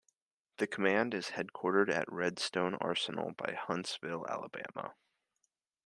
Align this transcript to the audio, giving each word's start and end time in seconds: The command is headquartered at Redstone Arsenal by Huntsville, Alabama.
The 0.57 0.65
command 0.65 1.13
is 1.13 1.27
headquartered 1.35 1.91
at 1.93 2.11
Redstone 2.11 2.73
Arsenal 2.81 3.33
by 3.37 3.53
Huntsville, 3.53 4.25
Alabama. 4.27 4.95